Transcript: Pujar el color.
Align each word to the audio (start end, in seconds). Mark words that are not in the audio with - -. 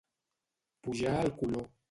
Pujar 0.83 1.19
el 1.27 1.31
color. 1.43 1.69